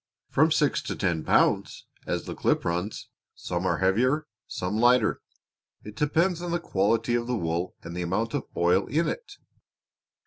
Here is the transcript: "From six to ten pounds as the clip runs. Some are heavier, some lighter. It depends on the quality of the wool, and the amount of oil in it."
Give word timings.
"From 0.31 0.51
six 0.51 0.81
to 0.81 0.95
ten 0.95 1.23
pounds 1.23 1.85
as 2.07 2.25
the 2.25 2.33
clip 2.33 2.65
runs. 2.65 3.07
Some 3.35 3.67
are 3.67 3.77
heavier, 3.77 4.25
some 4.47 4.77
lighter. 4.77 5.21
It 5.83 5.95
depends 5.95 6.41
on 6.41 6.49
the 6.49 6.59
quality 6.59 7.13
of 7.13 7.27
the 7.27 7.37
wool, 7.37 7.75
and 7.83 7.95
the 7.95 8.01
amount 8.01 8.33
of 8.33 8.45
oil 8.57 8.87
in 8.87 9.07
it." 9.07 9.33